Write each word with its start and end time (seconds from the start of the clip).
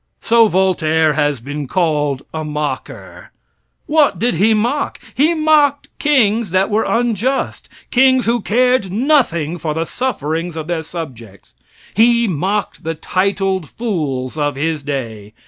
So 0.19 0.47
Voltaire 0.47 1.13
has 1.13 1.39
been 1.39 1.67
called 1.67 2.23
a 2.33 2.43
mocker! 2.43 3.29
What 3.85 4.17
did 4.17 4.33
he 4.37 4.55
mock? 4.55 4.99
He 5.13 5.35
mocked 5.35 5.89
kings 5.99 6.49
that 6.49 6.71
were 6.71 6.85
unjust; 6.85 7.69
kings 7.91 8.25
who 8.25 8.41
cared 8.41 8.91
nothing 8.91 9.59
for 9.59 9.75
the 9.75 9.85
sufferings 9.85 10.55
of 10.55 10.65
their 10.65 10.81
subjects. 10.81 11.53
He 11.93 12.27
mocked 12.27 12.83
the 12.83 12.95
titled 12.95 13.69
fools 13.69 14.39
of 14.39 14.55
his 14.55 14.81
day. 14.81 15.33